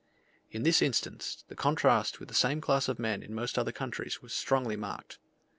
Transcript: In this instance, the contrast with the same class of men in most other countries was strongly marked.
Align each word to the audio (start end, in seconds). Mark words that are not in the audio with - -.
In 0.49 0.63
this 0.63 0.81
instance, 0.81 1.43
the 1.47 1.53
contrast 1.55 2.19
with 2.19 2.27
the 2.27 2.33
same 2.33 2.59
class 2.59 2.87
of 2.87 2.97
men 2.97 3.21
in 3.21 3.35
most 3.35 3.55
other 3.59 3.71
countries 3.71 4.19
was 4.19 4.33
strongly 4.33 4.75
marked. 4.75 5.19